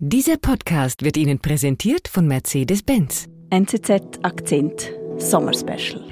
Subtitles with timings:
[0.00, 3.28] Dieser Podcast wird Ihnen präsentiert von Mercedes-Benz.
[3.50, 6.02] NZZ Akzent Sommerspecial.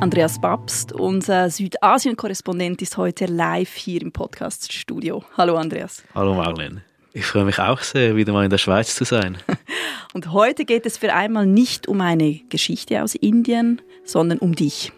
[0.00, 5.22] Andreas Babst, unser Südasien-Korrespondent, ist heute live hier im Podcast-Studio.
[5.36, 6.02] Hallo Andreas.
[6.16, 6.82] Hallo Marlene.
[7.12, 9.38] Ich freue mich auch sehr, wieder mal in der Schweiz zu sein.
[10.14, 14.90] Und heute geht es für einmal nicht um eine Geschichte aus Indien, sondern um dich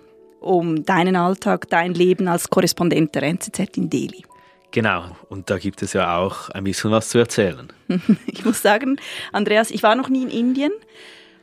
[0.45, 4.25] um deinen Alltag, dein Leben als Korrespondent der NZZ in Delhi.
[4.71, 7.73] Genau, und da gibt es ja auch ein bisschen was zu erzählen.
[8.27, 8.99] ich muss sagen,
[9.33, 10.73] Andreas, ich war noch nie in Indien.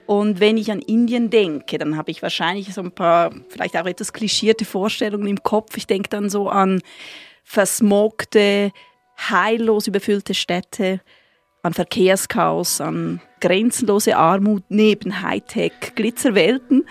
[0.05, 3.85] Und wenn ich an Indien denke, dann habe ich wahrscheinlich so ein paar, vielleicht auch
[3.85, 5.77] etwas klischierte Vorstellungen im Kopf.
[5.77, 6.81] Ich denke dann so an
[7.43, 8.71] versmogte,
[9.17, 10.99] heillos überfüllte Städte,
[11.63, 16.85] an Verkehrschaos, an grenzenlose Armut neben Hightech, Glitzerwelten.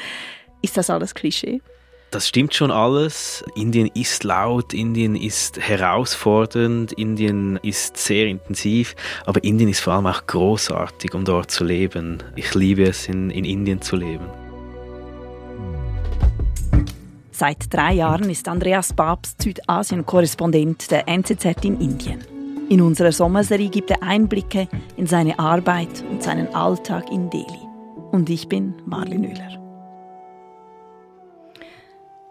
[0.62, 1.60] Ist das alles Klischee?
[2.10, 3.44] Das stimmt schon alles.
[3.54, 10.08] Indien ist laut, Indien ist herausfordernd, Indien ist sehr intensiv, aber Indien ist vor allem
[10.08, 12.18] auch großartig, um dort zu leben.
[12.34, 14.26] Ich liebe es, in, in Indien zu leben.
[17.30, 22.24] Seit drei Jahren ist Andreas Babst Südasien-Korrespondent der NZZ in Indien.
[22.68, 27.66] In unserer Sommerserie gibt er Einblicke in seine Arbeit und seinen Alltag in Delhi.
[28.10, 29.59] Und ich bin Marlene Müller.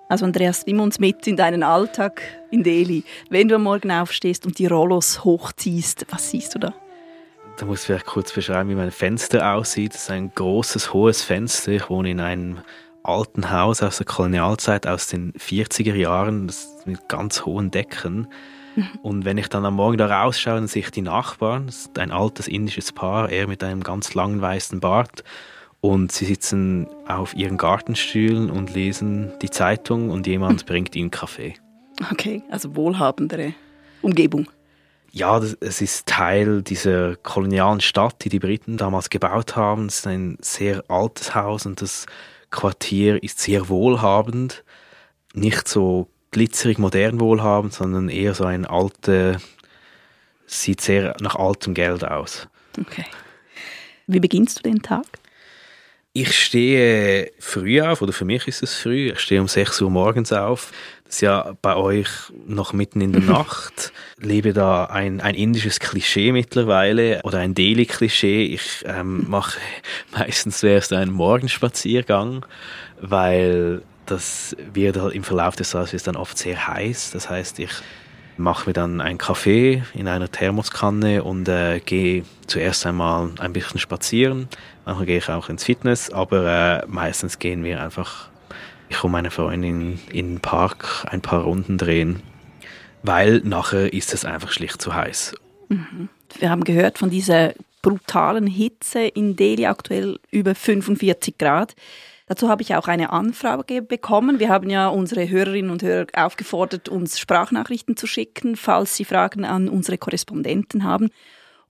[0.09, 3.03] Also Andreas, nimm uns mit in deinen Alltag in Delhi.
[3.29, 6.73] Wenn du am Morgen aufstehst und die Rollos hochziehst, was siehst du da?
[7.57, 9.93] Da muss ich vielleicht kurz beschreiben, wie mein Fenster aussieht.
[9.93, 11.73] Das ist ein großes, hohes Fenster.
[11.73, 12.57] Ich wohne in einem
[13.03, 16.49] alten Haus aus der Kolonialzeit, aus den 40er Jahren,
[16.85, 18.29] mit ganz hohen Decken.
[18.75, 18.89] Mhm.
[19.03, 21.67] Und wenn ich dann am Morgen da rausschaue, dann sehe ich die Nachbarn.
[21.67, 25.23] Das ist ein altes indisches Paar, er mit einem ganz langen weißen Bart
[25.81, 31.55] und sie sitzen auf ihren Gartenstühlen und lesen die Zeitung und jemand bringt ihnen Kaffee.
[32.11, 33.53] Okay, also wohlhabendere
[34.01, 34.49] Umgebung.
[35.11, 39.87] Ja, es ist Teil dieser kolonialen Stadt, die die Briten damals gebaut haben.
[39.87, 42.05] Es ist ein sehr altes Haus und das
[42.51, 44.63] Quartier ist sehr wohlhabend.
[45.33, 49.37] Nicht so glitzerig modern wohlhabend, sondern eher so ein alte,
[50.45, 52.47] sieht sehr nach altem Geld aus.
[52.79, 53.05] Okay.
[54.05, 55.05] Wie beginnst du den Tag?
[56.11, 59.11] Ich stehe früh auf, oder für mich ist es früh.
[59.11, 60.71] Ich stehe um 6 Uhr morgens auf.
[61.05, 62.09] Das ist ja bei euch
[62.47, 63.93] noch mitten in der Nacht.
[64.17, 68.45] Lebe da ein, ein indisches Klischee mittlerweile oder ein Delhi-Klischee.
[68.45, 69.59] Ich ähm, mache
[70.11, 72.43] meistens zuerst einen Morgenspaziergang,
[72.99, 77.11] weil das wird halt im Verlauf des Tages dann oft sehr heiß.
[77.11, 77.71] Das heißt, ich
[78.39, 83.79] mache mir dann einen Kaffee in einer Thermoskanne und äh, gehe zuerst einmal ein bisschen
[83.79, 84.47] spazieren.
[84.89, 88.27] Manchmal gehe ich auch ins Fitness, aber äh, meistens gehen wir einfach,
[88.89, 92.23] ich und meine Freundin in den Park ein paar Runden drehen,
[93.03, 95.35] weil nachher ist es einfach schlicht zu heiß.
[95.67, 96.09] Mhm.
[96.39, 101.75] Wir haben gehört von dieser brutalen Hitze in Delhi aktuell über 45 Grad.
[102.25, 104.39] Dazu habe ich auch eine Anfrage bekommen.
[104.39, 109.45] Wir haben ja unsere Hörerinnen und Hörer aufgefordert, uns Sprachnachrichten zu schicken, falls sie Fragen
[109.45, 111.11] an unsere Korrespondenten haben.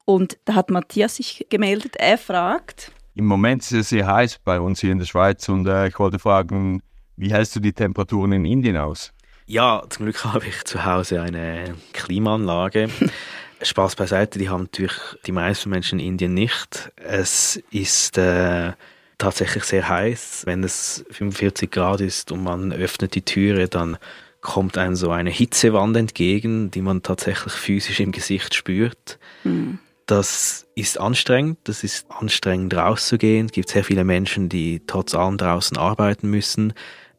[0.06, 1.98] Und da hat Matthias sich gemeldet.
[1.98, 2.94] Er fragt.
[3.16, 6.00] Im Moment ist es sehr heiß bei uns hier in der Schweiz und äh, ich
[6.00, 6.82] wollte fragen,
[7.18, 9.12] wie hältst du die Temperaturen in Indien aus?
[9.46, 12.90] Ja, zum Glück habe ich zu Hause eine Klimaanlage.
[13.62, 16.92] Spaß beiseite, die haben natürlich die meisten Menschen in Indien nicht.
[16.96, 18.72] Es ist äh,
[19.18, 20.44] tatsächlich sehr heiß.
[20.46, 23.98] Wenn es 45 Grad ist und man öffnet die Türe, dann
[24.42, 29.20] kommt einem so eine Hitzewand entgegen, die man tatsächlich physisch im Gesicht spürt.
[29.44, 29.80] Mhm.
[30.10, 33.46] Das ist anstrengend, das ist anstrengend rauszugehen.
[33.46, 36.74] Es gibt sehr viele Menschen, die trotz allem draußen arbeiten müssen.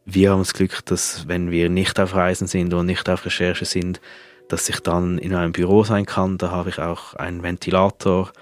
[0.05, 3.65] Wir haben das Glück, dass wenn wir nicht auf Reisen sind und nicht auf Recherche
[3.65, 4.01] sind,
[4.49, 6.37] dass ich dann in einem Büro sein kann.
[6.37, 8.33] Da habe ich auch einen Ventilator.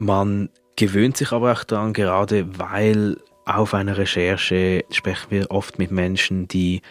[0.00, 5.92] Man gewöhnt sich aber auch daran, gerade weil auf einer Recherche sprechen wir oft mit
[5.92, 6.82] Menschen, die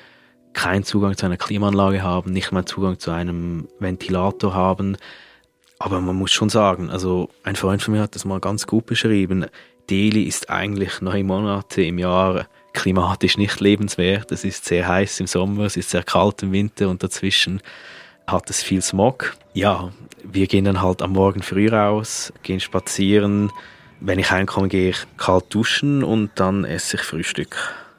[0.54, 4.96] keinen Zugang zu einer Klimaanlage haben, nicht mal Zugang zu einem Ventilator haben.
[5.80, 8.86] Aber man muss schon sagen, also ein Freund von mir hat das mal ganz gut
[8.86, 9.46] beschrieben.
[9.90, 14.32] Delhi ist eigentlich neun Monate im Jahr klimatisch nicht lebenswert.
[14.32, 17.62] Es ist sehr heiß im Sommer, es ist sehr kalt im Winter und dazwischen
[18.28, 19.36] hat es viel Smog.
[19.54, 19.92] Ja,
[20.24, 23.52] wir gehen dann halt am Morgen früh raus, gehen spazieren,
[24.00, 27.56] wenn ich heimkomme, gehe ich kalt duschen und dann esse ich Frühstück.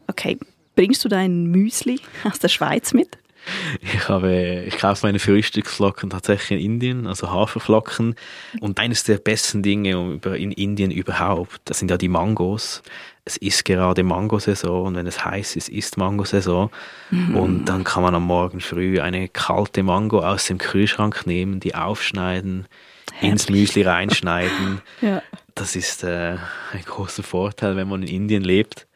[0.06, 0.38] Okay.
[0.76, 3.18] Bringst du dein Müsli aus der Schweiz mit?
[3.82, 8.14] Ich habe, ich kaufe meine Frühstücksflocken tatsächlich in Indien, also Haferflocken.
[8.60, 12.82] Und eines der besten Dinge in Indien überhaupt, das sind ja die Mangos.
[13.24, 16.70] es ist gerade Mangosaison und wenn es heiß ist, ist Mangosaison.
[17.10, 17.36] Mhm.
[17.36, 21.74] Und dann kann man am Morgen früh eine kalte Mango aus dem Kühlschrank nehmen, die
[21.74, 22.66] aufschneiden,
[23.12, 23.30] Herrlich.
[23.30, 24.80] ins Müsli reinschneiden.
[25.00, 25.22] ja.
[25.54, 26.36] Das ist äh,
[26.72, 28.86] ein großer Vorteil, wenn man in Indien lebt.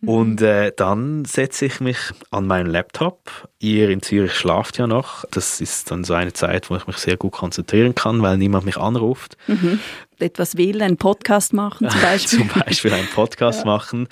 [0.00, 0.08] Mhm.
[0.08, 1.98] Und äh, dann setze ich mich
[2.30, 3.48] an meinen Laptop.
[3.58, 5.24] Ihr in Zürich schlaft ja noch.
[5.30, 8.64] Das ist dann so eine Zeit, wo ich mich sehr gut konzentrieren kann, weil niemand
[8.64, 9.36] mich anruft.
[9.46, 9.80] Mhm.
[10.18, 12.38] Etwas wählen, einen Podcast machen zum Beispiel.
[12.38, 13.66] zum Beispiel einen Podcast ja.
[13.66, 14.08] machen.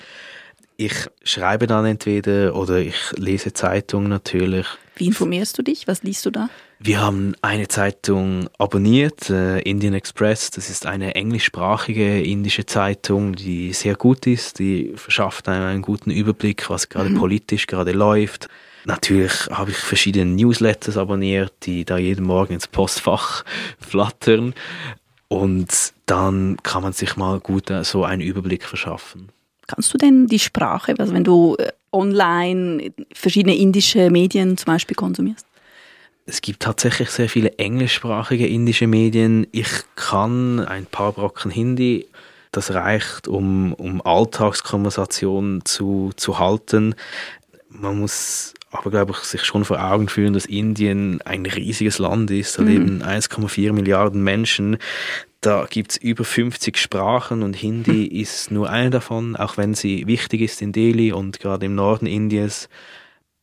[0.77, 4.65] Ich schreibe dann entweder oder ich lese Zeitung natürlich.
[4.95, 5.87] Wie informierst du dich?
[5.87, 6.49] Was liest du da?
[6.81, 10.49] Wir haben eine Zeitung abonniert, äh, Indian Express.
[10.49, 14.59] Das ist eine englischsprachige indische Zeitung, die sehr gut ist.
[14.59, 17.17] Die verschafft einem einen guten Überblick, was gerade mhm.
[17.17, 18.47] politisch gerade läuft.
[18.85, 23.43] Natürlich habe ich verschiedene Newsletters abonniert, die da jeden Morgen ins Postfach
[23.79, 24.53] flattern.
[25.27, 29.27] Und dann kann man sich mal gut äh, so einen Überblick verschaffen.
[29.67, 34.95] Kannst du denn die Sprache, also wenn du äh, online verschiedene indische Medien zum Beispiel
[34.95, 35.45] konsumierst?
[36.29, 39.47] Es gibt tatsächlich sehr viele englischsprachige indische Medien.
[39.51, 42.07] Ich kann ein paar Brocken Hindi.
[42.51, 46.93] Das reicht, um, um Alltagskonversationen zu, zu halten.
[47.69, 52.29] Man muss aber, glaube ich, sich schon vor Augen führen, dass Indien ein riesiges Land
[52.29, 52.59] ist.
[52.59, 52.67] Da mhm.
[52.67, 54.77] leben 1,4 Milliarden Menschen.
[55.41, 58.21] Da gibt es über 50 Sprachen und Hindi mhm.
[58.21, 62.05] ist nur eine davon, auch wenn sie wichtig ist in Delhi und gerade im Norden
[62.05, 62.69] Indiens.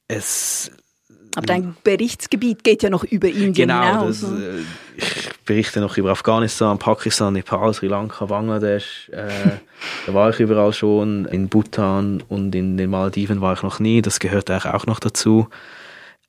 [0.06, 0.70] Es
[1.36, 4.22] aber dein Berichtsgebiet geht ja noch über Indien genau, hinaus.
[4.22, 4.62] Genau, äh,
[4.96, 9.10] ich berichte noch über Afghanistan, Pakistan, Nepal, Sri Lanka, Bangladesch.
[9.10, 9.58] Äh,
[10.06, 11.26] da war ich überall schon.
[11.26, 14.00] In Bhutan und in den Maldiven war ich noch nie.
[14.00, 15.48] Das gehört eigentlich auch noch dazu.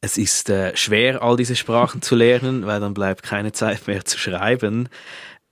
[0.01, 4.03] Es ist äh, schwer, all diese Sprachen zu lernen, weil dann bleibt keine Zeit mehr
[4.03, 4.89] zu schreiben.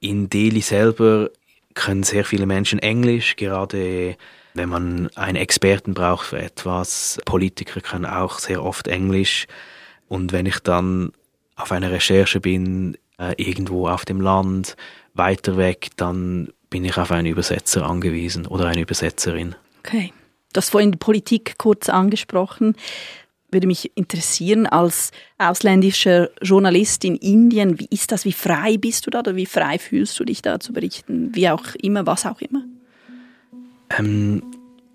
[0.02, 1.30] In Delhi selber
[1.76, 4.18] können sehr viele Menschen Englisch, gerade
[4.56, 7.20] wenn man einen Experten braucht für etwas.
[7.26, 9.46] Politiker können auch sehr oft Englisch.
[10.08, 11.12] Und wenn ich dann
[11.56, 14.76] auf einer Recherche bin, äh, irgendwo auf dem Land,
[15.14, 19.56] weiter weg, dann bin ich auf einen Übersetzer angewiesen oder eine Übersetzerin.
[19.80, 20.14] Okay.
[20.54, 22.76] Du hast vorhin die Politik kurz angesprochen.
[23.52, 28.26] Würde mich interessieren, als ausländischer Journalist in Indien, wie ist das?
[28.26, 31.34] Wie frei bist du da oder wie frei fühlst du dich da zu berichten?
[31.36, 32.64] Wie auch immer, was auch immer?
[33.90, 34.42] Ähm,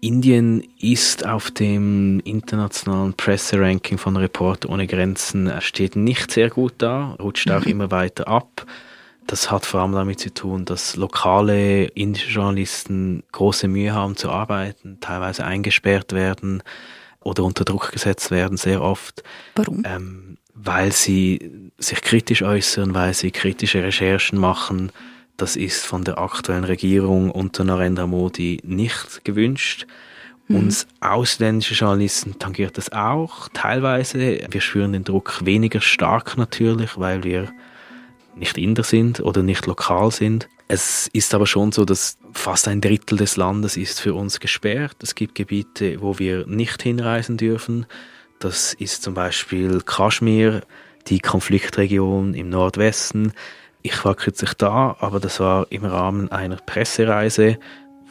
[0.01, 7.17] Indien ist auf dem internationalen Presseranking von Reporter ohne Grenzen steht nicht sehr gut da,
[7.21, 7.71] rutscht auch mhm.
[7.71, 8.67] immer weiter ab.
[9.27, 14.31] Das hat vor allem damit zu tun, dass lokale indische Journalisten große Mühe haben zu
[14.31, 16.63] arbeiten, teilweise eingesperrt werden
[17.21, 19.23] oder unter Druck gesetzt werden, sehr oft.
[19.55, 19.83] Warum?
[19.85, 24.91] Ähm, weil sie sich kritisch äußern, weil sie kritische Recherchen machen
[25.41, 29.87] das ist von der aktuellen Regierung unter Narendra Modi nicht gewünscht.
[30.49, 30.57] Mhm.
[30.57, 34.41] Uns ausländische Journalisten tangiert das auch teilweise.
[34.51, 37.53] Wir spüren den Druck weniger stark natürlich, weil wir
[38.35, 40.49] nicht Inder sind oder nicht lokal sind.
[40.69, 44.97] Es ist aber schon so, dass fast ein Drittel des Landes ist für uns gesperrt.
[45.03, 47.87] Es gibt Gebiete, wo wir nicht hinreisen dürfen.
[48.39, 50.63] Das ist zum Beispiel Kaschmir,
[51.09, 53.33] die Konfliktregion im Nordwesten.
[53.83, 57.59] Ich war kürzlich da, aber das war im Rahmen einer Pressereise,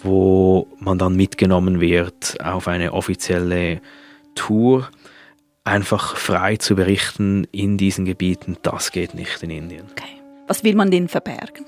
[0.01, 3.81] wo man dann mitgenommen wird auf eine offizielle
[4.35, 4.89] Tour,
[5.63, 9.85] einfach frei zu berichten in diesen Gebieten, das geht nicht in Indien.
[9.91, 10.21] Okay.
[10.47, 11.65] Was will man denn verbergen?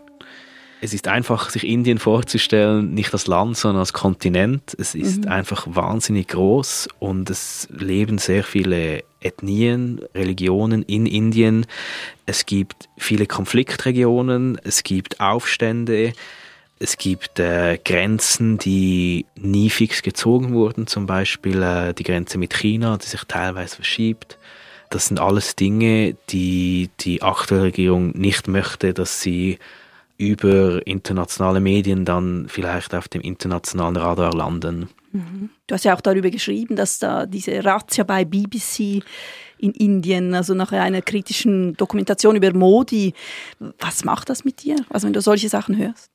[0.83, 4.75] Es ist einfach, sich Indien vorzustellen, nicht als Land, sondern als Kontinent.
[4.79, 5.31] Es ist mhm.
[5.31, 11.67] einfach wahnsinnig groß und es leben sehr viele Ethnien, Religionen in Indien.
[12.31, 16.13] Es gibt viele Konfliktregionen, es gibt Aufstände,
[16.79, 22.53] es gibt äh, Grenzen, die nie fix gezogen wurden, zum Beispiel äh, die Grenze mit
[22.53, 24.37] China, die sich teilweise verschiebt.
[24.89, 29.59] Das sind alles Dinge, die die aktuelle Regierung nicht möchte, dass sie
[30.15, 34.87] über internationale Medien dann vielleicht auf dem internationalen Radar landen.
[35.11, 35.49] Mhm.
[35.67, 39.03] Du hast ja auch darüber geschrieben, dass da diese Razzia bei BBC
[39.61, 43.13] in Indien, also nach einer kritischen Dokumentation über Modi,
[43.79, 46.11] was macht das mit dir, also wenn du solche Sachen hörst?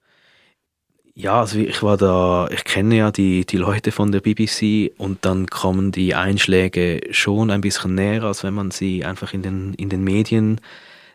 [1.18, 5.24] Ja, also ich war da, ich kenne ja die, die Leute von der BBC und
[5.24, 9.72] dann kommen die Einschläge schon ein bisschen näher, als wenn man sie einfach in den,
[9.74, 10.60] in den Medien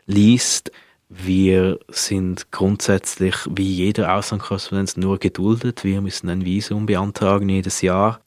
[0.08, 0.72] liest.
[1.08, 5.84] Wir sind grundsätzlich wie jeder Auslandskorrespondenz nur geduldet.
[5.84, 8.22] Wir müssen ein Visum beantragen jedes Jahr.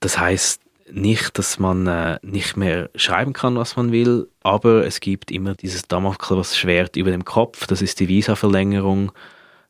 [0.00, 0.61] Das heißt
[0.94, 5.54] nicht, dass man äh, nicht mehr schreiben kann, was man will, aber es gibt immer
[5.54, 7.66] dieses Damoklesschwert über dem Kopf.
[7.66, 9.12] Das ist die Visaverlängerung.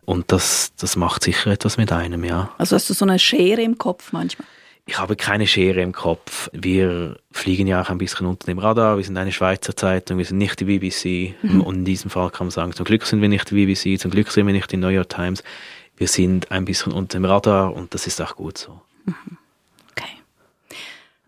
[0.05, 2.53] Und das, das macht sicher etwas mit einem, ja.
[2.59, 4.47] Also hast du so eine Schere im Kopf manchmal?
[4.85, 6.51] Ich habe keine Schere im Kopf.
[6.53, 8.97] Wir fliegen ja auch ein bisschen unter dem Radar.
[8.97, 11.37] Wir sind eine Schweizer Zeitung, wir sind nicht die BBC.
[11.43, 11.61] Mhm.
[11.61, 14.11] Und in diesem Fall kann man sagen, zum Glück sind wir nicht die BBC, zum
[14.11, 15.45] Glück sind wir nicht die New York Times.
[15.97, 18.81] Wir sind ein bisschen unter dem Radar und das ist auch gut so.
[19.05, 19.39] Mhm.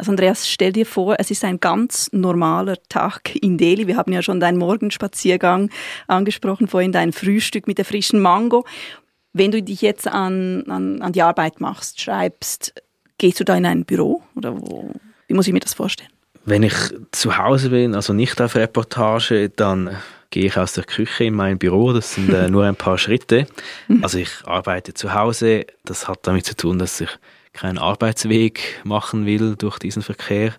[0.05, 3.87] Also Andreas, stell dir vor, es ist ein ganz normaler Tag in Delhi.
[3.87, 5.71] Wir haben ja schon deinen Morgenspaziergang
[6.09, 8.67] angesprochen, vorhin dein Frühstück mit der frischen Mango.
[9.33, 12.75] Wenn du dich jetzt an, an, an die Arbeit machst, schreibst,
[13.19, 14.93] Gehst du da in ein Büro oder wo?
[15.29, 16.11] Wie muss ich mir das vorstellen?
[16.45, 16.75] Wenn ich
[17.13, 19.97] zu Hause bin, also nicht auf Reportage, dann
[20.31, 21.93] gehe ich aus der Küche in mein Büro.
[21.93, 23.47] Das sind äh, nur ein paar Schritte.
[24.03, 25.65] Also ich arbeite zu Hause.
[25.85, 27.09] Das hat damit zu tun, dass ich
[27.55, 30.53] keinen Arbeitsweg machen will durch diesen Verkehr.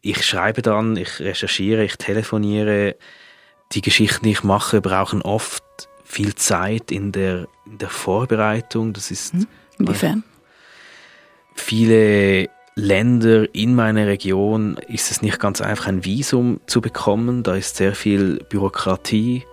[0.00, 2.96] Ich schreibe dann, ich recherchiere, ich telefoniere.
[3.72, 5.62] Die Geschichten, die ich mache, brauchen oft
[6.04, 8.92] viel Zeit in der, in der Vorbereitung.
[8.92, 9.46] Das ist mhm.
[9.78, 10.24] Inwiefern?
[11.54, 17.42] viele Länder in meiner Region ist es nicht ganz einfach, ein Visum zu bekommen.
[17.42, 19.44] Da ist sehr viel Bürokratie.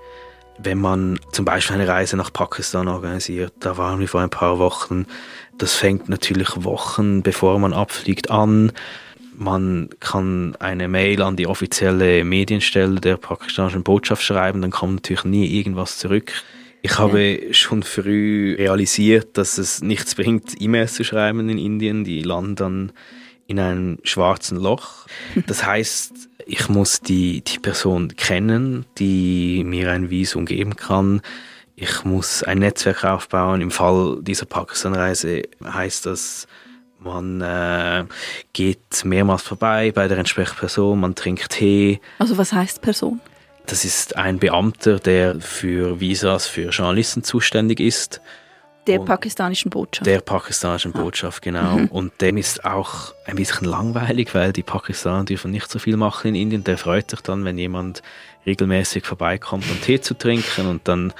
[0.57, 4.59] Wenn man zum Beispiel eine Reise nach Pakistan organisiert, da waren wir vor ein paar
[4.59, 5.05] Wochen,
[5.61, 8.71] das fängt natürlich Wochen bevor man abfliegt an.
[9.37, 15.23] Man kann eine Mail an die offizielle Medienstelle der pakistanischen Botschaft schreiben, dann kommt natürlich
[15.23, 16.33] nie irgendwas zurück.
[16.81, 17.53] Ich habe ja.
[17.53, 22.03] schon früh realisiert, dass es nichts bringt, E-Mails zu schreiben in Indien.
[22.03, 22.91] Die landen dann
[23.45, 25.05] in einem schwarzen Loch.
[25.45, 26.13] Das heißt,
[26.47, 31.21] ich muss die, die Person kennen, die mir ein Visum geben kann.
[31.81, 33.59] Ich muss ein Netzwerk aufbauen.
[33.59, 36.47] Im Fall dieser Pakistan-Reise heißt das,
[36.99, 38.05] man äh,
[38.53, 41.99] geht mehrmals vorbei bei der entsprechenden Person, man trinkt Tee.
[42.19, 43.19] Also was heißt Person?
[43.65, 48.21] Das ist ein Beamter, der für Visas für Journalisten zuständig ist.
[48.85, 50.05] Der pakistanischen Botschaft.
[50.05, 51.01] Der pakistanischen ah.
[51.01, 51.77] Botschaft, genau.
[51.77, 51.87] Mhm.
[51.87, 56.29] Und dem ist auch ein bisschen langweilig, weil die Pakistaner dürfen nicht so viel machen
[56.29, 56.63] in Indien.
[56.63, 58.03] Der freut sich dann, wenn jemand
[58.45, 61.11] regelmäßig vorbeikommt, um Tee zu trinken und dann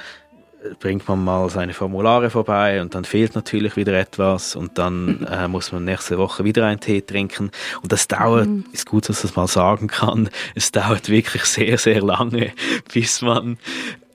[0.80, 5.48] bringt man mal seine Formulare vorbei und dann fehlt natürlich wieder etwas und dann äh,
[5.48, 7.50] muss man nächste Woche wieder einen Tee trinken
[7.82, 8.64] und das dauert, mhm.
[8.72, 12.52] ist gut, dass ich das mal sagen kann, es dauert wirklich sehr, sehr lange,
[12.92, 13.58] bis man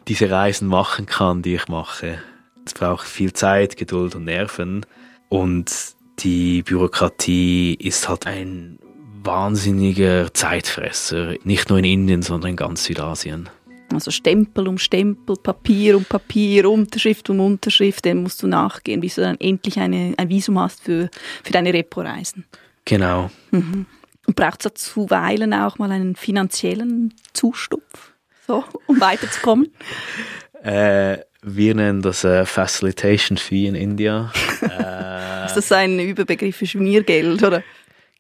[0.08, 2.20] diese Reisen machen kann, die ich mache.
[2.66, 4.86] Es braucht viel Zeit, Geduld und Nerven
[5.30, 5.72] und
[6.20, 8.80] die Bürokratie ist halt ein
[9.24, 13.50] wahnsinniger Zeitfresser, nicht nur in Indien, sondern in ganz Südasien.
[13.94, 19.16] Also Stempel um Stempel, Papier um Papier, Unterschrift um Unterschrift, dem musst du nachgehen, bis
[19.16, 21.10] du dann endlich eine, ein Visum hast für,
[21.44, 22.46] für deine Repo-Reisen.
[22.86, 23.32] Genau.
[23.52, 23.86] Mhm.
[24.26, 28.12] Und braucht es zuweilen auch mal einen finanziellen Zustupf,
[28.46, 29.72] so, um weiterzukommen?
[30.64, 34.34] äh, wir nennen das äh, Facilitation Fee in India.
[34.62, 37.64] äh, Ist das ein Überbegriff für Schmiergeld, oder?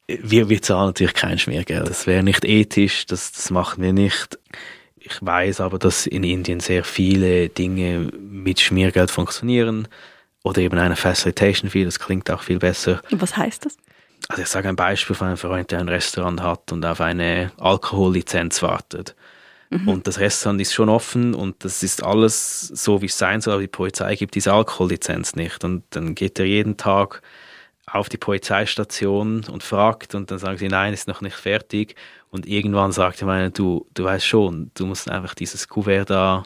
[0.07, 1.89] Wir, wir zahlen natürlich kein Schmiergeld.
[1.89, 4.39] Das wäre nicht ethisch, das, das machen wir nicht.
[5.09, 9.87] Ich weiß aber, dass in Indien sehr viele Dinge mit Schmiergeld funktionieren
[10.43, 13.01] oder eben eine Facilitation Fee, das klingt auch viel besser.
[13.11, 13.77] Was heißt das?
[14.27, 17.51] Also ich sage ein Beispiel von einem Freund, der ein Restaurant hat und auf eine
[17.57, 19.15] Alkohollizenz wartet.
[19.69, 19.87] Mhm.
[19.87, 23.53] Und das Restaurant ist schon offen und das ist alles so, wie es sein soll,
[23.53, 25.63] aber die Polizei gibt diese Alkohollizenz nicht.
[25.63, 27.21] Und dann geht er jeden Tag
[27.89, 31.95] auf die Polizeistation und fragt und dann sagen sie, nein, ist noch nicht fertig.
[32.29, 36.43] Und irgendwann sagt er du, du weißt schon, du musst einfach dieses Kuvert da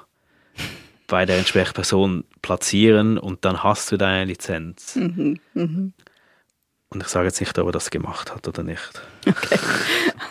[1.08, 4.96] bei der entsprechenden Person platzieren und dann hast du deine Lizenz.
[4.96, 5.92] Mhm, mh.
[6.90, 9.02] Und ich sage jetzt nicht, ob er das gemacht hat oder nicht.
[9.28, 9.60] Okay.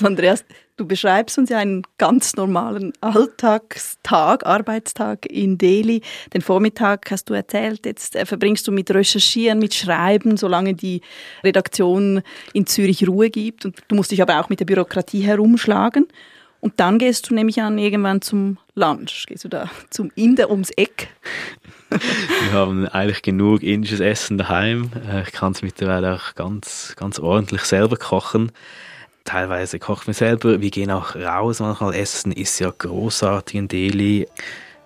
[0.00, 0.46] Also Andreas,
[0.78, 6.00] du beschreibst uns ja einen ganz normalen Alltagstag, Arbeitstag in Delhi.
[6.32, 11.02] Den Vormittag hast du erzählt, jetzt äh, verbringst du mit Recherchieren, mit Schreiben, solange die
[11.44, 12.22] Redaktion
[12.54, 13.66] in Zürich Ruhe gibt.
[13.66, 16.08] Und du musst dich aber auch mit der Bürokratie herumschlagen.
[16.60, 19.26] Und dann gehst du nämlich an irgendwann zum Lunch.
[19.26, 21.08] Gehst du da zum Inder ums Eck?
[21.90, 24.92] Wir haben eigentlich genug indisches Essen daheim.
[25.06, 28.50] Äh, ich kann es mittlerweile auch ganz, ganz ordentlich selber kochen
[29.30, 30.60] teilweise kochen wir selber.
[30.60, 34.26] Wir gehen auch raus manchmal essen, ist ja großartig in Delhi.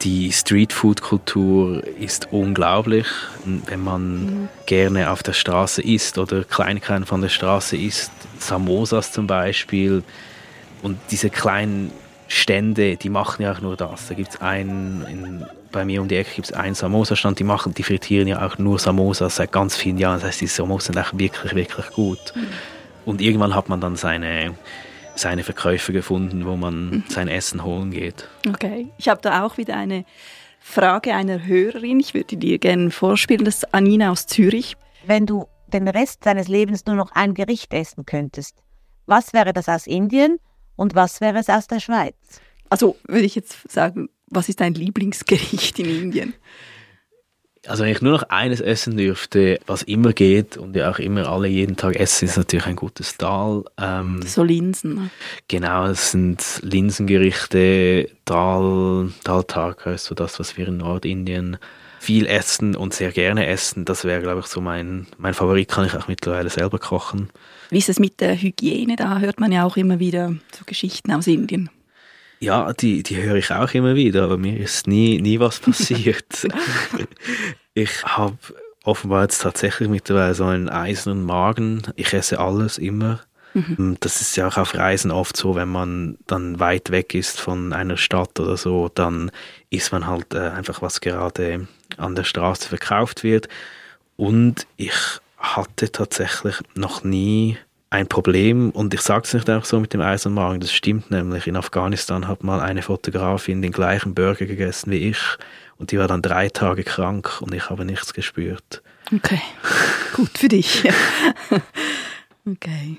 [0.02, 3.06] Die Streetfood-Kultur ist unglaublich.
[3.44, 4.48] Wenn man mhm.
[4.66, 10.02] gerne auf der Straße isst oder Kleinigkeiten von der Straße isst, Samosas zum Beispiel,
[10.82, 11.90] und diese kleinen
[12.28, 14.08] Stände, die machen ja auch nur das.
[14.08, 17.72] Da gibt es einen, bei mir um die Ecke gibt es einen Samosa-Stand, die machen,
[17.72, 20.16] die frittieren ja auch nur Samosas seit ganz vielen Jahren.
[20.16, 22.34] Das heißt, die Samosas sind auch wirklich, wirklich gut.
[22.34, 22.48] Mhm.
[23.04, 24.54] Und irgendwann hat man dann seine,
[25.14, 27.04] seine Verkäufer gefunden, wo man mhm.
[27.08, 28.28] sein Essen holen geht.
[28.48, 30.04] Okay, ich habe da auch wieder eine
[30.60, 32.00] Frage einer Hörerin.
[32.00, 33.44] Ich würde dir gerne vorspielen.
[33.44, 34.76] Das ist Anina aus Zürich.
[35.06, 38.56] Wenn du den Rest deines Lebens nur noch ein Gericht essen könntest,
[39.06, 40.38] was wäre das aus Indien
[40.76, 42.14] und was wäre es aus der Schweiz?
[42.70, 46.34] Also würde ich jetzt sagen, was ist dein Lieblingsgericht in Indien?
[47.66, 51.28] Also wenn ich nur noch eines essen dürfte, was immer geht und ja auch immer
[51.28, 53.64] alle jeden Tag essen, ist natürlich ein gutes Dal.
[53.78, 55.10] Ähm, so Linsen.
[55.48, 61.56] Genau, es sind Linsengerichte, Dal, Dal Tarka ist so das, was wir in Nordindien
[62.00, 63.86] viel essen und sehr gerne essen.
[63.86, 67.30] Das wäre, glaube ich, so mein, mein Favorit, kann ich auch mittlerweile selber kochen.
[67.70, 68.96] Wie ist es mit der Hygiene?
[68.96, 71.70] Da hört man ja auch immer wieder so Geschichten aus Indien.
[72.44, 76.46] Ja, die, die höre ich auch immer wieder, aber mir ist nie, nie was passiert.
[77.72, 78.36] ich habe
[78.84, 81.82] offenbar jetzt tatsächlich mittlerweile so einen eisernen Magen.
[81.96, 83.20] Ich esse alles immer.
[83.54, 83.96] Mhm.
[84.00, 87.72] Das ist ja auch auf Reisen oft so, wenn man dann weit weg ist von
[87.72, 89.30] einer Stadt oder so, dann
[89.70, 93.48] isst man halt äh, einfach, was gerade an der Straße verkauft wird.
[94.16, 94.92] Und ich
[95.38, 97.56] hatte tatsächlich noch nie
[97.94, 101.46] ein Problem und ich sage es nicht einfach so mit dem Eisenmagen, das stimmt nämlich.
[101.46, 105.18] In Afghanistan hat mal eine Fotografin den gleichen Burger gegessen wie ich
[105.76, 108.82] und die war dann drei Tage krank und ich habe nichts gespürt.
[109.14, 109.40] Okay,
[110.12, 110.82] gut für dich.
[112.50, 112.98] okay.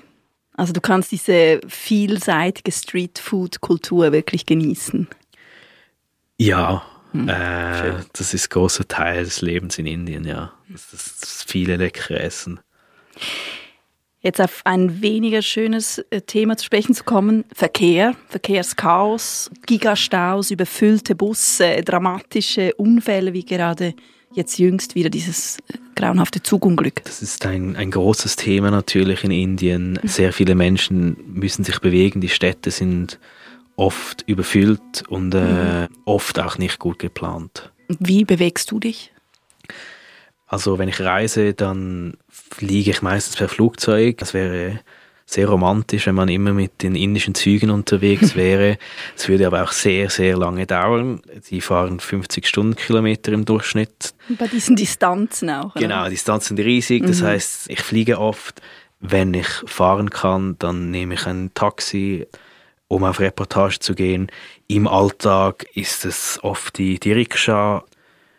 [0.54, 5.08] Also du kannst diese vielseitige Streetfood-Kultur wirklich genießen.
[6.38, 10.52] Ja, hm, äh, das ist ein großer Teil des Lebens in Indien, ja.
[10.70, 12.60] Das, das, das viele leckere Essen.
[14.26, 17.44] Jetzt auf ein weniger schönes äh, Thema zu sprechen zu kommen.
[17.54, 23.94] Verkehr, Verkehrschaos, Gigastaus, überfüllte Busse, dramatische Unfälle, wie gerade
[24.34, 27.04] jetzt jüngst wieder dieses äh, grauenhafte Zugunglück.
[27.04, 29.92] Das ist ein, ein großes Thema natürlich in Indien.
[30.02, 30.08] Mhm.
[30.08, 32.20] Sehr viele Menschen müssen sich bewegen.
[32.20, 33.20] Die Städte sind
[33.76, 35.88] oft überfüllt und äh, mhm.
[36.04, 37.70] oft auch nicht gut geplant.
[38.00, 39.12] Wie bewegst du dich?
[40.48, 42.16] Also wenn ich reise, dann
[42.50, 44.18] fliege ich meistens per Flugzeug.
[44.18, 44.80] Das wäre
[45.26, 48.78] sehr romantisch, wenn man immer mit den indischen Zügen unterwegs wäre.
[49.16, 51.20] Es würde aber auch sehr, sehr lange dauern.
[51.50, 54.14] Die fahren 50 Stundenkilometer im Durchschnitt.
[54.38, 55.74] Bei diesen Distanzen auch.
[55.74, 55.80] Oder?
[55.80, 57.04] Genau, Distanzen sind riesig.
[57.04, 57.26] Das mhm.
[57.26, 58.62] heißt, ich fliege oft.
[59.00, 62.26] Wenn ich fahren kann, dann nehme ich ein Taxi,
[62.88, 64.28] um auf Reportage zu gehen.
[64.68, 67.84] Im Alltag ist es oft die, die Rikscha,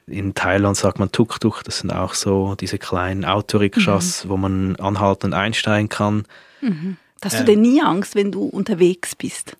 [0.08, 4.30] in Thailand sagt man Tuk-Tuk, das sind auch so diese kleinen Autorikschas, mhm.
[4.30, 6.26] wo man anhalten und einsteigen kann.
[6.62, 6.98] Mhm.
[7.22, 9.58] Hast du ähm, denn nie Angst, wenn du unterwegs bist?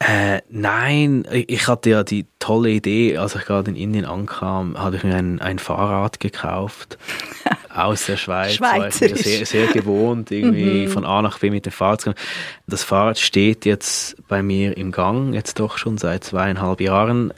[0.00, 4.96] Äh, nein, ich hatte ja die tolle Idee, als ich gerade in Indien ankam, hatte
[4.96, 6.98] ich mir ein, ein Fahrrad gekauft
[7.74, 8.54] aus der Schweiz.
[8.54, 9.22] Schweizerisch.
[9.22, 10.90] Sehr, sehr gewohnt, irgendwie mhm.
[10.90, 12.26] von A nach B mit dem Fahrrad zu kommen.
[12.68, 17.32] Das Fahrrad steht jetzt bei mir im Gang, jetzt doch schon seit zweieinhalb Jahren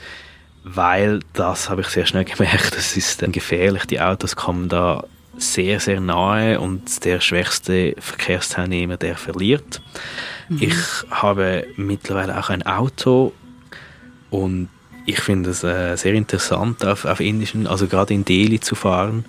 [0.64, 3.84] weil das habe ich sehr schnell gemerkt, das ist gefährlich.
[3.86, 5.04] Die Autos kommen da
[5.36, 9.80] sehr, sehr nahe und der schwächste Verkehrsteilnehmer, der verliert.
[10.48, 10.58] Mhm.
[10.60, 10.76] Ich
[11.10, 13.32] habe mittlerweile auch ein Auto
[14.28, 14.68] und
[15.06, 19.24] ich finde es äh, sehr interessant, auf, auf indischen, also gerade in Delhi zu fahren.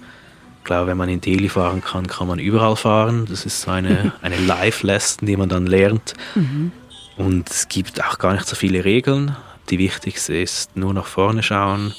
[0.59, 3.25] Ich glaube, wenn man in Delhi fahren kann, kann man überall fahren.
[3.27, 6.13] Das ist so eine, eine Live-Lesson, die man dann lernt.
[6.35, 6.71] Mhm.
[7.17, 9.35] Und es gibt auch gar nicht so viele Regeln.
[9.69, 11.93] Die wichtigste ist nur nach vorne schauen.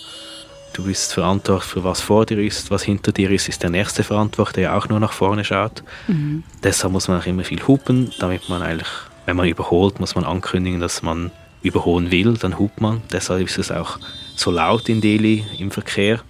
[0.73, 4.03] Du bist verantwortlich für was vor dir ist, was hinter dir ist, ist der nächste
[4.03, 5.83] verantwortlich, der auch nur nach vorne schaut.
[6.09, 6.45] Mhm.
[6.63, 8.89] Deshalb muss man auch immer viel hupen, damit man eigentlich,
[9.27, 11.31] wenn man überholt, muss man ankündigen, dass man
[11.63, 13.03] überholen will, dann hupt man.
[13.13, 13.99] Deshalb ist es auch
[14.35, 16.21] so laut in Delhi im Verkehr.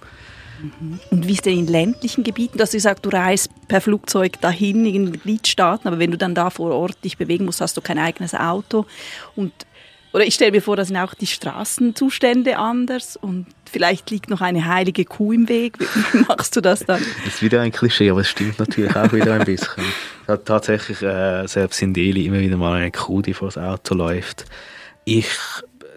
[0.61, 0.99] Mhm.
[1.09, 2.57] Und wie ist denn in ländlichen Gebieten?
[2.57, 6.35] Du hast gesagt, du reist per Flugzeug dahin in den Gliedstaaten, aber wenn du dann
[6.35, 8.85] da vor Ort dich bewegen musst, hast du kein eigenes Auto.
[9.35, 9.53] Und
[10.13, 14.41] oder ich stelle mir vor, da sind auch die Straßenzustände anders und vielleicht liegt noch
[14.41, 15.79] eine heilige Kuh im Weg.
[16.11, 17.03] Wie machst du das dann?
[17.25, 19.83] Das ist wieder ein Klischee, aber es stimmt natürlich auch wieder ein bisschen.
[20.25, 23.57] Es hat tatsächlich äh, selbst in Delhi immer wieder mal eine Kuh, die vor das
[23.57, 24.45] Auto läuft.
[25.03, 25.27] Ich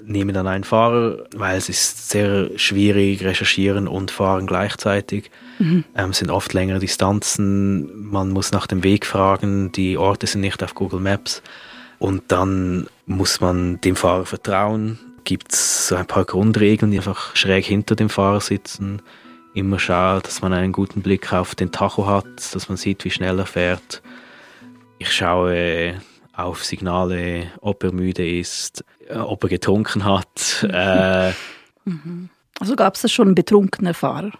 [0.04, 5.30] nehme dann einen Fahrer, weil es ist sehr schwierig, recherchieren und fahren gleichzeitig.
[5.60, 5.84] Mhm.
[5.94, 10.40] Ähm, es sind oft längere Distanzen, man muss nach dem Weg fragen, die Orte sind
[10.40, 11.40] nicht auf Google Maps.
[11.98, 14.98] Und dann muss man dem Fahrer vertrauen.
[15.24, 19.02] Gibt es so ein paar Grundregeln, die einfach schräg hinter dem Fahrer sitzen.
[19.54, 23.10] Immer schauen, dass man einen guten Blick auf den Tacho hat, dass man sieht, wie
[23.10, 24.02] schnell er fährt.
[24.98, 26.00] Ich schaue
[26.34, 30.66] auf Signale, ob er müde ist, äh, ob er getrunken hat.
[30.70, 31.32] äh,
[31.84, 32.28] mhm.
[32.58, 34.32] Also gab es da schon einen betrunkenen Fahrer?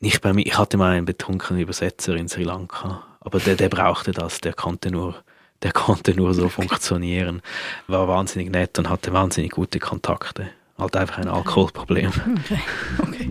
[0.00, 0.44] Nicht bei mir.
[0.46, 4.40] Ich hatte mal einen betrunkenen Übersetzer in Sri Lanka, aber der, der brauchte das.
[4.40, 5.22] Der konnte nur
[5.62, 7.42] der konnte nur so funktionieren.
[7.86, 10.48] War wahnsinnig nett und hatte wahnsinnig gute Kontakte.
[10.78, 12.12] halt einfach ein Alkoholproblem.
[12.42, 12.60] Okay.
[12.98, 13.28] okay.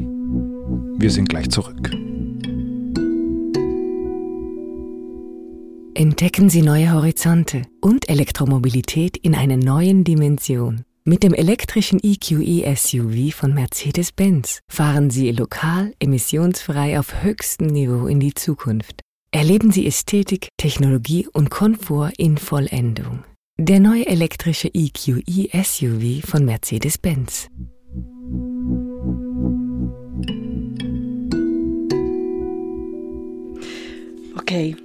[0.97, 1.91] Wir sind gleich zurück.
[5.93, 10.85] Entdecken Sie neue Horizonte und Elektromobilität in einer neuen Dimension.
[11.03, 18.19] Mit dem elektrischen EQE SUV von Mercedes-Benz fahren Sie lokal emissionsfrei auf höchstem Niveau in
[18.19, 19.01] die Zukunft.
[19.33, 23.23] Erleben Sie Ästhetik, Technologie und Komfort in Vollendung.
[23.57, 27.47] Der neue elektrische EQE SUV von Mercedes-Benz.
[34.37, 34.75] Okay.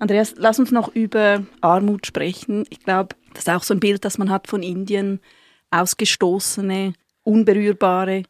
[0.00, 2.66] Andreas, lass uns noch über Armut sprechen.
[2.68, 5.20] Ich glaube, das ist auch so ein Bild, das man hat von Indien.
[5.70, 8.24] Ausgestoßene, unberührbare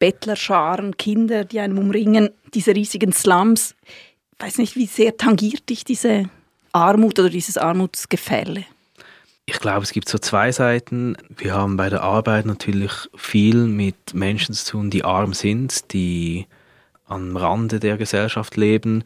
[0.00, 3.76] Bettlerscharen, Kinder, die einen umringen, diese riesigen Slums.
[4.42, 6.28] Ich weiß nicht, wie sehr tangiert dich diese
[6.72, 8.64] Armut oder dieses Armutsgefälle?
[9.46, 11.16] Ich glaube, es gibt so zwei Seiten.
[11.28, 16.48] Wir haben bei der Arbeit natürlich viel mit Menschen zu tun, die arm sind, die
[17.06, 19.04] am Rande der Gesellschaft leben.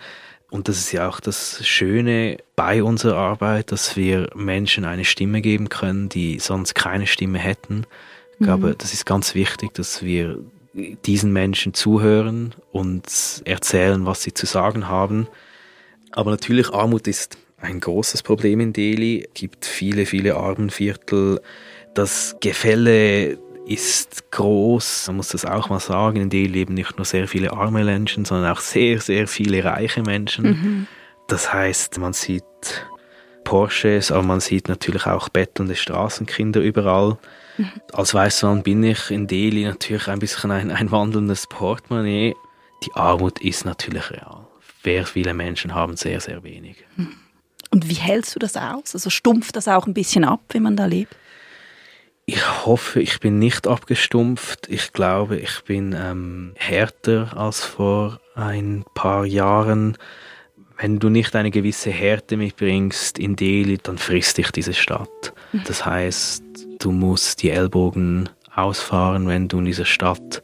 [0.49, 5.43] Und das ist ja auch das Schöne bei unserer Arbeit, dass wir Menschen eine Stimme
[5.43, 7.85] geben können, die sonst keine Stimme hätten.
[8.39, 10.39] Ich glaube, das ist ganz wichtig, dass wir
[10.77, 13.05] diesen Menschen zuhören und
[13.45, 15.27] erzählen, was sie zu sagen haben.
[16.13, 19.25] Aber natürlich, Armut ist ein großes Problem in Delhi.
[19.27, 21.41] Es gibt viele, viele Armenviertel.
[21.95, 25.09] Das Gefälle ist groß.
[25.09, 26.21] Man muss das auch mal sagen.
[26.21, 30.03] In Delhi leben nicht nur sehr viele arme Menschen, sondern auch sehr, sehr viele reiche
[30.03, 30.45] Menschen.
[30.45, 30.87] Mhm.
[31.29, 32.45] Das heißt, man sieht
[33.47, 37.17] Porsches, aber man sieht natürlich auch bettelnde Straßenkinder überall.
[37.57, 37.71] Mhm.
[37.93, 42.35] Als Weißmann bin ich in Delhi natürlich ein bisschen ein, ein wandelndes Portemonnaie.
[42.85, 44.47] Die Armut ist natürlich real.
[44.85, 46.85] Sehr viele Menschen haben sehr, sehr wenig.
[47.71, 48.95] Und wie hältst du das aus?
[48.95, 51.17] Also stumpft das auch ein bisschen ab, wenn man da lebt?
[52.27, 54.67] Ich hoffe, ich bin nicht abgestumpft.
[54.69, 59.97] Ich glaube, ich bin ähm, härter als vor ein paar Jahren.
[60.79, 65.33] Wenn du nicht eine gewisse Härte mitbringst in Delhi, dann frisst dich diese Stadt.
[65.67, 66.43] Das heißt,
[66.79, 70.43] du musst die Ellbogen ausfahren, wenn du in dieser Stadt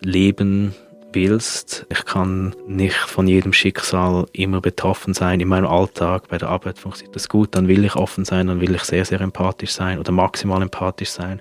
[0.00, 0.74] leben
[1.12, 1.86] willst.
[1.90, 5.40] Ich kann nicht von jedem Schicksal immer betroffen sein.
[5.40, 7.54] In meinem Alltag, bei der Arbeit funktioniert das gut.
[7.54, 11.10] Dann will ich offen sein, dann will ich sehr, sehr empathisch sein oder maximal empathisch
[11.10, 11.40] sein.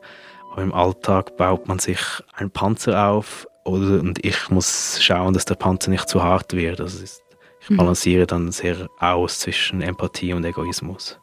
[0.52, 2.00] Aber im Alltag baut man sich
[2.34, 6.80] einen Panzer auf und ich muss schauen, dass der Panzer nicht zu hart wird.
[6.80, 7.22] Das ist,
[7.68, 11.20] ich balanciere dann sehr aus zwischen Empathie und Egoismus.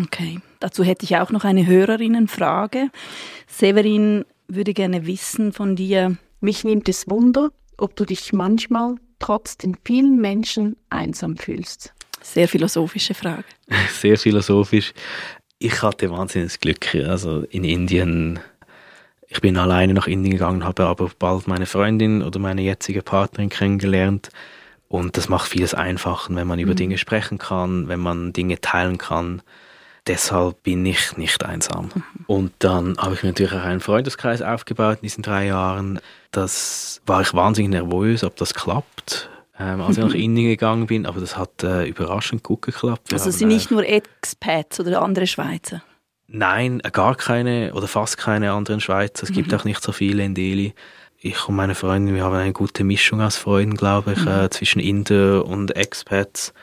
[0.00, 2.90] Okay, dazu hätte ich auch noch eine Hörerinnenfrage.
[3.48, 9.58] Severin würde gerne wissen von dir, Mich nimmt es Wunder, ob du dich manchmal trotz
[9.58, 11.92] den vielen Menschen einsam fühlst.
[12.22, 13.44] sehr philosophische Frage.
[13.92, 14.92] sehr philosophisch.
[15.58, 16.94] Ich hatte wahnsinniges Glück.
[16.94, 18.38] Also in Indien,
[19.28, 23.50] ich bin alleine nach Indien gegangen, habe aber bald meine Freundin oder meine jetzige Partnerin
[23.50, 24.30] kennengelernt.
[24.90, 28.98] Und das macht vieles einfacher, wenn man über Dinge sprechen kann, wenn man Dinge teilen
[28.98, 29.40] kann.
[30.08, 31.90] Deshalb bin ich nicht einsam.
[32.26, 36.00] Und dann habe ich mir natürlich auch einen Freundeskreis aufgebaut in diesen drei Jahren.
[36.32, 41.06] Das war ich wahnsinnig nervös, ob das klappt, ähm, als ich nach Indien gegangen bin.
[41.06, 43.12] Aber das hat äh, überraschend gut geklappt.
[43.12, 45.84] Wir Also sind äh, nicht nur Expats oder andere Schweizer.
[46.26, 49.22] Nein, gar keine oder fast keine anderen Schweizer.
[49.22, 50.74] Es gibt auch nicht so viele in Delhi.
[51.22, 54.80] Ich und meine Freundin, wir haben eine gute Mischung aus Freunden, glaube ich, äh, zwischen
[54.80, 56.54] Inder und Expats.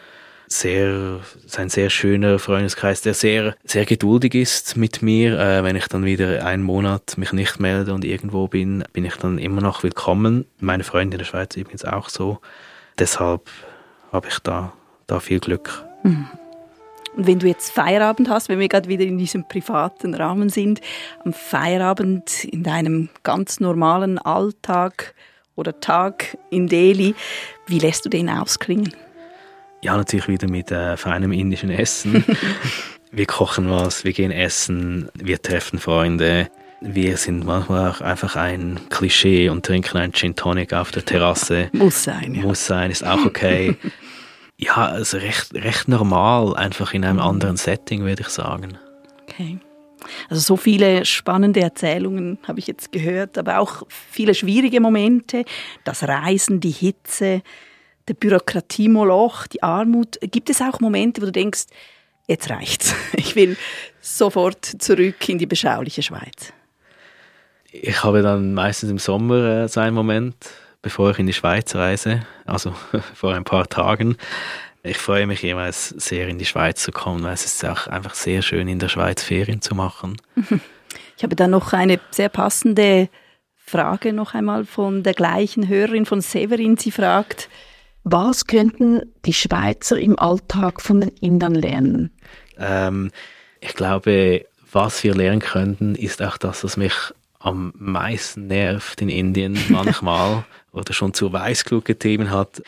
[0.48, 1.20] Sehr,
[1.58, 5.39] ein sehr schöner Freundeskreis, der sehr, sehr geduldig ist mit mir.
[5.39, 9.15] Äh, wenn ich dann wieder einen Monat mich nicht melde und irgendwo bin, bin ich
[9.17, 10.46] dann immer noch willkommen.
[10.60, 12.39] Meine Freundin in der Schweiz übrigens auch so.
[12.98, 13.52] Deshalb
[14.12, 14.74] habe ich da,
[15.06, 15.86] da viel Glück.
[17.17, 20.82] Und wenn du jetzt Feierabend hast, wenn wir gerade wieder in diesem privaten Rahmen sind,
[21.25, 25.15] am Feierabend in deinem ganz normalen Alltag
[25.56, 27.15] oder Tag in Delhi,
[27.65, 28.93] wie lässt du den ausklingen?
[29.82, 32.23] Ja, natürlich wieder mit äh, feinem indischen Essen.
[33.12, 36.49] wir kochen was, wir gehen essen, wir treffen Freunde.
[36.82, 41.69] Wir sind manchmal auch einfach ein Klischee und trinken einen Gin Tonic auf der Terrasse.
[41.71, 42.43] Muss sein, ja.
[42.43, 43.75] Muss sein, ist auch okay.
[44.58, 48.78] ja, also recht, recht normal, einfach in einem anderen Setting, würde ich sagen.
[49.24, 49.60] Okay.
[50.30, 55.43] Also so viele spannende Erzählungen habe ich jetzt gehört, aber auch viele schwierige Momente.
[55.84, 57.41] Das Reisen, die Hitze,
[58.08, 60.17] der Bürokratiemoloch, die Armut.
[60.22, 61.65] Gibt es auch Momente, wo du denkst,
[62.28, 62.93] jetzt reicht's.
[63.17, 63.58] Ich will
[64.02, 66.54] sofort zurück in die beschauliche Schweiz.
[67.72, 70.36] Ich habe dann meistens im Sommer äh, so einen Moment,
[70.82, 72.74] bevor ich in die Schweiz reise, also
[73.13, 74.18] vor ein paar Tagen.
[74.84, 78.13] Ich freue mich jeweils sehr, in die Schweiz zu kommen, weil es ist auch einfach
[78.13, 80.18] sehr schön, in der Schweiz Ferien zu machen.
[81.18, 83.10] Ich habe da noch eine sehr passende
[83.56, 86.78] Frage noch einmal von der gleichen Hörerin von Severin.
[86.78, 87.50] Sie fragt,
[88.04, 92.12] was könnten die Schweizer im Alltag von den Indern lernen?
[92.58, 93.12] Ähm,
[93.60, 96.94] ich glaube, was wir lernen könnten, ist auch das, was mich
[97.40, 100.46] am meisten nervt in Indien manchmal
[100.78, 102.62] oder schon zu Weißglut getrieben hat.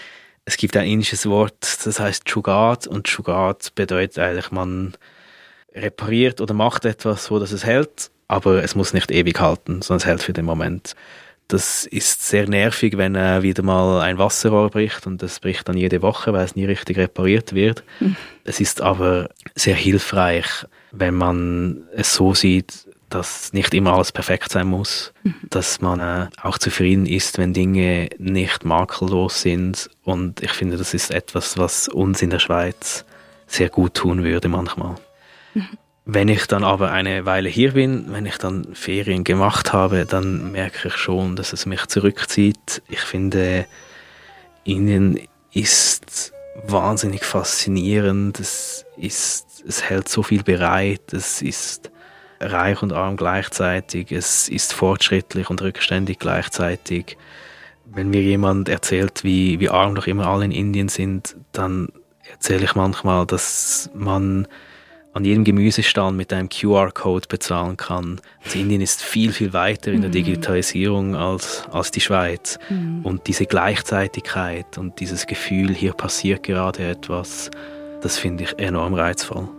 [0.46, 4.96] Es gibt ein indisches Wort, das heißt Chugat und Chugat bedeutet eigentlich, man
[5.76, 10.02] repariert oder macht etwas so, dass es hält, aber es muss nicht ewig halten, sondern
[10.02, 10.96] es hält für den Moment.
[11.48, 15.78] Das ist sehr nervig, wenn äh, wieder mal ein Wasserrohr bricht und das bricht dann
[15.78, 17.84] jede Woche, weil es nie richtig repariert wird.
[18.00, 18.16] Mhm.
[18.44, 20.46] Es ist aber sehr hilfreich,
[20.92, 25.36] wenn man es so sieht, dass nicht immer alles perfekt sein muss, mhm.
[25.50, 29.90] dass man äh, auch zufrieden ist, wenn Dinge nicht makellos sind.
[30.04, 33.06] Und ich finde, das ist etwas, was uns in der Schweiz
[33.48, 34.96] sehr gut tun würde manchmal.
[35.54, 35.68] Mhm.
[36.06, 40.52] Wenn ich dann aber eine Weile hier bin, wenn ich dann Ferien gemacht habe, dann
[40.52, 42.82] merke ich schon, dass es mich zurückzieht.
[42.88, 43.68] Ich finde,
[44.64, 45.20] Indien
[45.52, 46.34] ist
[46.66, 48.40] wahnsinnig faszinierend.
[48.40, 51.14] Es, ist, es hält so viel bereit.
[51.14, 51.92] Es ist
[52.40, 54.12] reich und arm gleichzeitig.
[54.12, 57.18] Es ist fortschrittlich und rückständig gleichzeitig.
[57.86, 61.90] Wenn mir jemand erzählt, wie, wie arm doch immer alle in Indien sind, dann
[62.32, 64.48] erzähle ich manchmal, dass man
[65.14, 68.22] an jedem Gemüsestand mit einem QR-Code bezahlen kann.
[68.44, 70.14] Also Indien ist viel, viel weiter in der mhm.
[70.14, 72.60] Digitalisierung als, als die Schweiz.
[72.70, 73.02] Mhm.
[73.04, 77.50] Und diese Gleichzeitigkeit und dieses Gefühl, hier passiert gerade etwas,
[78.02, 79.50] das finde ich enorm reizvoll.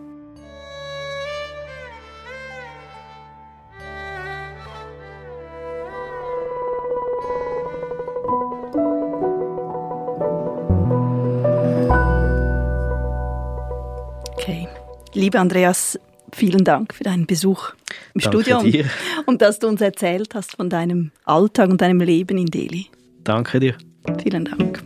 [15.20, 16.00] Liebe Andreas,
[16.32, 17.74] vielen Dank für deinen Besuch
[18.14, 18.86] im Danke Studio dir.
[19.26, 22.86] und dass du uns erzählt hast von deinem Alltag und deinem Leben in Delhi.
[23.22, 23.74] Danke dir.
[24.22, 24.82] Vielen Dank.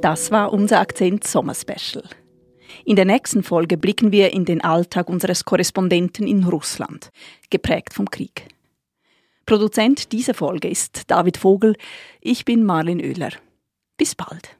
[0.00, 2.04] Das war unser Akzent Sommerspecial.
[2.86, 7.10] In der nächsten Folge blicken wir in den Alltag unseres Korrespondenten in Russland,
[7.50, 8.48] geprägt vom Krieg.
[9.44, 11.76] Produzent dieser Folge ist David Vogel,
[12.22, 13.32] ich bin Marlin Oehler.
[13.98, 14.56] Bis bald.